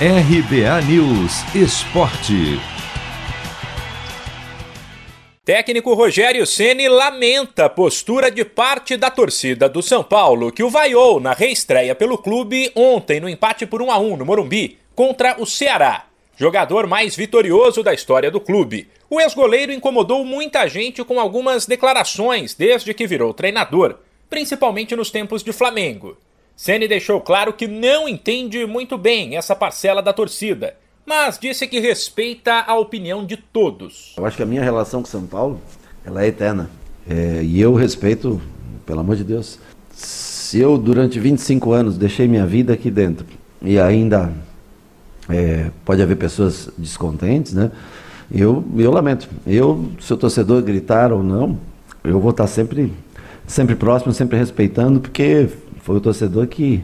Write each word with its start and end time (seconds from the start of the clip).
RBA 0.00 0.82
News 0.88 1.54
Esporte. 1.54 2.58
Técnico 5.44 5.94
Rogério 5.94 6.44
Ceni 6.44 6.88
lamenta 6.88 7.66
a 7.66 7.68
postura 7.68 8.28
de 8.28 8.44
parte 8.44 8.96
da 8.96 9.08
torcida 9.08 9.68
do 9.68 9.80
São 9.80 10.02
Paulo, 10.02 10.50
que 10.50 10.64
o 10.64 10.68
vaiou 10.68 11.20
na 11.20 11.32
reestreia 11.32 11.94
pelo 11.94 12.18
clube 12.18 12.72
ontem 12.74 13.20
no 13.20 13.28
empate 13.28 13.66
por 13.66 13.80
1 13.80 13.92
a 13.92 13.98
1 13.98 14.16
no 14.16 14.24
Morumbi 14.26 14.78
contra 14.96 15.40
o 15.40 15.46
Ceará. 15.46 16.06
Jogador 16.36 16.88
mais 16.88 17.14
vitorioso 17.14 17.80
da 17.80 17.94
história 17.94 18.32
do 18.32 18.40
clube. 18.40 18.88
O 19.08 19.20
ex-goleiro 19.20 19.72
incomodou 19.72 20.24
muita 20.24 20.66
gente 20.66 21.04
com 21.04 21.20
algumas 21.20 21.66
declarações 21.66 22.52
desde 22.52 22.92
que 22.92 23.06
virou 23.06 23.32
treinador, 23.32 24.00
principalmente 24.28 24.96
nos 24.96 25.12
tempos 25.12 25.44
de 25.44 25.52
Flamengo. 25.52 26.16
Ceni 26.56 26.86
deixou 26.86 27.20
claro 27.20 27.52
que 27.52 27.66
não 27.66 28.08
entende 28.08 28.64
muito 28.66 28.96
bem 28.96 29.36
essa 29.36 29.56
parcela 29.56 30.00
da 30.00 30.12
torcida, 30.12 30.76
mas 31.04 31.38
disse 31.38 31.66
que 31.66 31.80
respeita 31.80 32.64
a 32.66 32.76
opinião 32.76 33.26
de 33.26 33.36
todos. 33.36 34.14
Eu 34.16 34.24
acho 34.24 34.36
que 34.36 34.42
a 34.42 34.46
minha 34.46 34.62
relação 34.62 35.02
com 35.02 35.08
São 35.08 35.26
Paulo 35.26 35.60
ela 36.04 36.22
é 36.22 36.28
eterna. 36.28 36.70
É, 37.08 37.42
e 37.42 37.60
eu 37.60 37.74
respeito, 37.74 38.40
pelo 38.86 39.00
amor 39.00 39.16
de 39.16 39.24
Deus, 39.24 39.58
se 39.92 40.60
eu 40.60 40.78
durante 40.78 41.18
25 41.18 41.72
anos 41.72 41.98
deixei 41.98 42.28
minha 42.28 42.46
vida 42.46 42.72
aqui 42.72 42.90
dentro 42.90 43.26
e 43.60 43.78
ainda 43.78 44.32
é, 45.28 45.70
pode 45.84 46.02
haver 46.02 46.16
pessoas 46.16 46.70
descontentes, 46.78 47.52
né? 47.52 47.70
Eu, 48.32 48.64
eu 48.76 48.90
lamento. 48.90 49.28
Eu, 49.46 49.90
se 50.00 50.12
o 50.12 50.16
torcedor 50.16 50.62
gritar 50.62 51.12
ou 51.12 51.22
não, 51.22 51.58
eu 52.02 52.20
vou 52.20 52.30
estar 52.30 52.46
sempre, 52.46 52.92
sempre 53.46 53.74
próximo, 53.74 54.12
sempre 54.12 54.38
respeitando, 54.38 55.00
porque 55.00 55.48
foi 55.84 55.96
o 55.96 56.00
torcedor 56.00 56.46
que, 56.46 56.82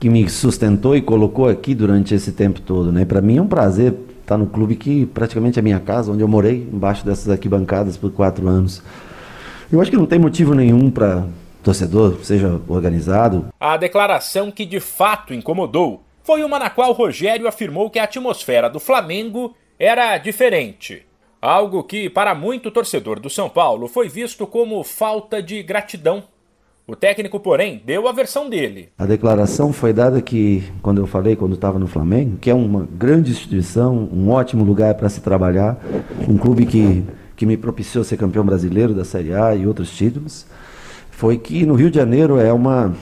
que 0.00 0.08
me 0.08 0.26
sustentou 0.30 0.96
e 0.96 1.02
colocou 1.02 1.46
aqui 1.46 1.74
durante 1.74 2.14
esse 2.14 2.32
tempo 2.32 2.58
todo. 2.60 2.90
Né? 2.90 3.04
Para 3.04 3.20
mim 3.20 3.36
é 3.36 3.42
um 3.42 3.46
prazer 3.46 3.94
estar 4.22 4.38
no 4.38 4.46
clube 4.46 4.74
que 4.76 5.04
praticamente 5.04 5.58
é 5.58 5.62
minha 5.62 5.78
casa, 5.78 6.10
onde 6.10 6.22
eu 6.22 6.28
morei, 6.28 6.66
embaixo 6.72 7.04
dessas 7.04 7.28
arquibancadas 7.28 7.98
por 7.98 8.10
quatro 8.10 8.48
anos. 8.48 8.82
Eu 9.70 9.78
acho 9.78 9.90
que 9.90 9.96
não 9.96 10.06
tem 10.06 10.18
motivo 10.18 10.54
nenhum 10.54 10.90
para 10.90 11.26
torcedor 11.62 12.18
seja 12.22 12.60
organizado. 12.66 13.46
A 13.60 13.76
declaração 13.76 14.50
que 14.50 14.64
de 14.64 14.80
fato 14.80 15.34
incomodou 15.34 16.02
foi 16.22 16.42
uma 16.42 16.58
na 16.58 16.70
qual 16.70 16.92
Rogério 16.92 17.46
afirmou 17.46 17.90
que 17.90 17.98
a 17.98 18.04
atmosfera 18.04 18.70
do 18.70 18.80
Flamengo 18.80 19.54
era 19.78 20.16
diferente. 20.16 21.04
Algo 21.42 21.84
que, 21.84 22.08
para 22.08 22.34
muito 22.34 22.70
torcedor 22.70 23.20
do 23.20 23.28
São 23.28 23.50
Paulo, 23.50 23.86
foi 23.86 24.08
visto 24.08 24.46
como 24.46 24.82
falta 24.82 25.42
de 25.42 25.62
gratidão 25.62 26.22
o 26.86 26.94
técnico, 26.94 27.40
porém, 27.40 27.82
deu 27.84 28.06
a 28.06 28.12
versão 28.12 28.48
dele. 28.50 28.90
A 28.98 29.06
declaração 29.06 29.72
foi 29.72 29.92
dada 29.92 30.20
que, 30.20 30.62
quando 30.82 31.00
eu 31.00 31.06
falei, 31.06 31.34
quando 31.34 31.54
estava 31.54 31.78
no 31.78 31.86
Flamengo, 31.86 32.36
que 32.36 32.50
é 32.50 32.54
uma 32.54 32.86
grande 32.98 33.30
instituição, 33.30 34.08
um 34.12 34.28
ótimo 34.30 34.62
lugar 34.62 34.94
para 34.94 35.08
se 35.08 35.22
trabalhar, 35.22 35.78
um 36.28 36.36
clube 36.36 36.66
que, 36.66 37.02
que 37.36 37.46
me 37.46 37.56
propiciou 37.56 38.04
ser 38.04 38.18
campeão 38.18 38.44
brasileiro 38.44 38.92
da 38.92 39.04
Série 39.04 39.32
A 39.32 39.54
e 39.54 39.66
outros 39.66 39.96
títulos, 39.96 40.46
foi 41.10 41.38
que 41.38 41.64
no 41.64 41.74
Rio 41.74 41.90
de 41.90 41.96
Janeiro 41.96 42.38
é 42.38 42.52
uma. 42.52 42.94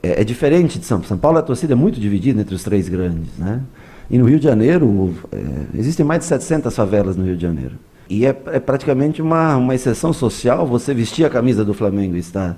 É, 0.00 0.20
é 0.20 0.24
diferente 0.24 0.78
de 0.78 0.84
São 0.84 0.98
Paulo. 0.98 1.08
São 1.08 1.18
Paulo 1.18 1.38
a 1.38 1.42
torcida 1.42 1.72
é 1.72 1.76
muito 1.76 1.98
dividida 1.98 2.40
entre 2.40 2.54
os 2.54 2.62
três 2.62 2.88
grandes, 2.88 3.36
né? 3.36 3.62
E 4.08 4.16
no 4.16 4.26
Rio 4.26 4.38
de 4.38 4.44
Janeiro, 4.44 5.12
é, 5.32 5.38
existem 5.76 6.06
mais 6.06 6.20
de 6.20 6.26
700 6.26 6.76
favelas 6.76 7.16
no 7.16 7.24
Rio 7.24 7.34
de 7.34 7.42
Janeiro. 7.42 7.72
E 8.08 8.26
é, 8.26 8.28
é 8.28 8.60
praticamente 8.60 9.20
uma, 9.20 9.56
uma 9.56 9.74
exceção 9.74 10.12
social 10.12 10.64
você 10.66 10.94
vestir 10.94 11.24
a 11.24 11.30
camisa 11.30 11.64
do 11.64 11.74
Flamengo 11.74 12.14
e 12.14 12.20
estar 12.20 12.56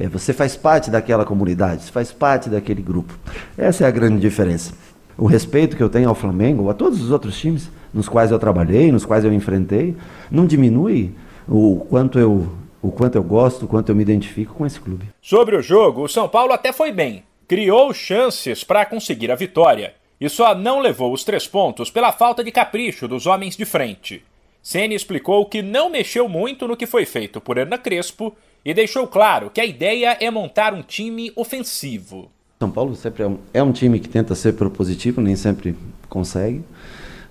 é, 0.00 0.08
você 0.08 0.32
faz 0.32 0.56
parte 0.56 0.90
daquela 0.90 1.26
comunidade, 1.26 1.82
você 1.82 1.92
faz 1.92 2.10
parte 2.10 2.48
daquele 2.48 2.80
grupo. 2.80 3.18
Essa 3.56 3.84
é 3.84 3.86
a 3.86 3.90
grande 3.90 4.18
diferença. 4.18 4.72
O 5.18 5.26
respeito 5.26 5.76
que 5.76 5.82
eu 5.82 5.90
tenho 5.90 6.08
ao 6.08 6.14
Flamengo, 6.14 6.70
a 6.70 6.74
todos 6.74 7.02
os 7.02 7.10
outros 7.10 7.38
times 7.38 7.70
nos 7.92 8.08
quais 8.08 8.30
eu 8.30 8.38
trabalhei, 8.38 8.90
nos 8.90 9.04
quais 9.04 9.26
eu 9.26 9.32
enfrentei, 9.32 9.94
não 10.30 10.46
diminui 10.46 11.12
o 11.46 11.84
quanto 11.90 12.18
eu, 12.18 12.50
o 12.80 12.90
quanto 12.90 13.16
eu 13.16 13.22
gosto, 13.22 13.66
o 13.66 13.68
quanto 13.68 13.90
eu 13.90 13.94
me 13.94 14.00
identifico 14.00 14.54
com 14.54 14.64
esse 14.64 14.80
clube. 14.80 15.06
Sobre 15.20 15.54
o 15.54 15.60
jogo, 15.60 16.04
o 16.04 16.08
São 16.08 16.26
Paulo 16.26 16.54
até 16.54 16.72
foi 16.72 16.90
bem. 16.90 17.22
Criou 17.46 17.92
chances 17.92 18.64
para 18.64 18.86
conseguir 18.86 19.30
a 19.30 19.36
vitória 19.36 19.92
e 20.18 20.30
só 20.30 20.54
não 20.54 20.78
levou 20.78 21.12
os 21.12 21.24
três 21.24 21.46
pontos 21.46 21.90
pela 21.90 22.10
falta 22.10 22.42
de 22.42 22.50
capricho 22.50 23.06
dos 23.06 23.26
homens 23.26 23.54
de 23.54 23.66
frente. 23.66 24.22
Ceni 24.62 24.94
explicou 24.94 25.44
que 25.44 25.60
não 25.60 25.90
mexeu 25.90 26.26
muito 26.26 26.66
no 26.66 26.76
que 26.76 26.86
foi 26.86 27.04
feito 27.04 27.38
por 27.38 27.58
Hernan 27.58 27.78
Crespo 27.78 28.34
e 28.64 28.74
deixou 28.74 29.06
claro 29.06 29.50
que 29.50 29.60
a 29.60 29.64
ideia 29.64 30.16
é 30.20 30.30
montar 30.30 30.74
um 30.74 30.82
time 30.82 31.32
ofensivo. 31.34 32.30
São 32.58 32.70
Paulo 32.70 32.94
sempre 32.94 33.22
é 33.22 33.26
um, 33.26 33.38
é 33.54 33.62
um 33.62 33.72
time 33.72 33.98
que 33.98 34.08
tenta 34.08 34.34
ser 34.34 34.52
propositivo, 34.52 35.20
nem 35.20 35.34
sempre 35.34 35.74
consegue. 36.08 36.62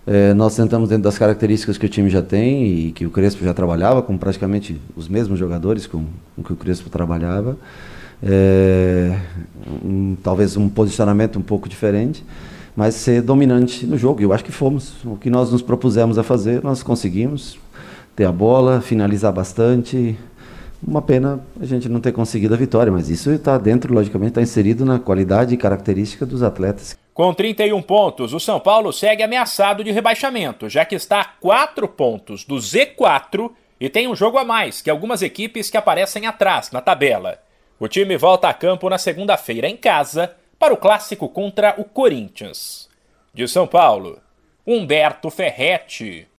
É, 0.07 0.33
nós 0.33 0.55
tentamos, 0.55 0.89
dentro 0.89 1.03
das 1.03 1.19
características 1.19 1.77
que 1.77 1.85
o 1.85 1.89
time 1.89 2.09
já 2.09 2.21
tem 2.21 2.65
e 2.65 2.91
que 2.91 3.05
o 3.05 3.11
Crespo 3.11 3.43
já 3.43 3.53
trabalhava, 3.53 4.01
com 4.01 4.17
praticamente 4.17 4.81
os 4.95 5.07
mesmos 5.07 5.37
jogadores 5.37 5.85
com, 5.85 6.05
com 6.35 6.43
que 6.43 6.51
o 6.51 6.55
Crespo 6.55 6.89
trabalhava, 6.89 7.55
é, 8.23 9.19
um, 9.85 10.17
talvez 10.23 10.57
um 10.57 10.67
posicionamento 10.67 11.37
um 11.37 11.43
pouco 11.43 11.69
diferente, 11.69 12.25
mas 12.75 12.95
ser 12.95 13.21
dominante 13.21 13.85
no 13.85 13.99
jogo. 13.99 14.21
Eu 14.21 14.33
acho 14.33 14.43
que 14.43 14.51
fomos. 14.51 14.93
O 15.05 15.15
que 15.15 15.29
nós 15.29 15.51
nos 15.51 15.61
propusemos 15.61 16.17
a 16.17 16.23
fazer, 16.23 16.63
nós 16.63 16.81
conseguimos 16.81 17.59
ter 18.15 18.25
a 18.25 18.31
bola, 18.31 18.81
finalizar 18.81 19.31
bastante, 19.31 20.17
uma 20.85 21.01
pena 21.01 21.39
a 21.59 21.65
gente 21.65 21.89
não 21.89 21.99
ter 21.99 22.11
conseguido 22.11 22.53
a 22.53 22.57
vitória, 22.57 22.91
mas 22.91 23.09
isso 23.09 23.31
está 23.31 23.57
dentro, 23.57 23.93
logicamente, 23.93 24.31
está 24.31 24.41
inserido 24.41 24.85
na 24.85 24.99
qualidade 24.99 25.53
e 25.53 25.57
característica 25.57 26.25
dos 26.25 26.41
atletas. 26.41 26.97
Com 27.13 27.33
31 27.33 27.81
pontos, 27.81 28.33
o 28.33 28.39
São 28.39 28.59
Paulo 28.59 28.93
segue 28.93 29.21
ameaçado 29.21 29.83
de 29.83 29.91
rebaixamento, 29.91 30.69
já 30.69 30.85
que 30.85 30.95
está 30.95 31.21
a 31.21 31.25
4 31.25 31.87
pontos 31.89 32.45
do 32.45 32.55
Z4 32.55 33.51
e 33.79 33.89
tem 33.89 34.07
um 34.07 34.15
jogo 34.15 34.37
a 34.37 34.45
mais 34.45 34.81
que 34.81 34.89
algumas 34.89 35.21
equipes 35.21 35.69
que 35.69 35.77
aparecem 35.77 36.25
atrás 36.25 36.71
na 36.71 36.81
tabela. 36.81 37.39
O 37.79 37.87
time 37.87 38.17
volta 38.17 38.49
a 38.49 38.53
campo 38.53 38.89
na 38.89 38.97
segunda-feira 38.97 39.67
em 39.67 39.77
casa 39.77 40.35
para 40.57 40.73
o 40.73 40.77
clássico 40.77 41.29
contra 41.29 41.75
o 41.77 41.85
Corinthians. 41.85 42.89
De 43.33 43.47
São 43.47 43.65
Paulo, 43.65 44.19
Humberto 44.67 45.29
Ferretti. 45.29 46.27